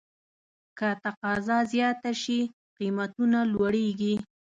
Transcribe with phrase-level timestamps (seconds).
[0.77, 2.39] که تقاضا زیاته شي،
[2.77, 4.15] قیمتونه لوړېږي.